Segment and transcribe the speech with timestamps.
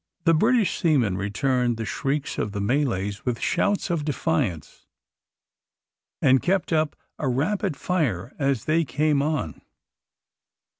[0.23, 4.87] The British seamen returned the shrieks of the Malays with shouts of defiance,
[6.23, 9.61] and kept up a rapid fire as they came on.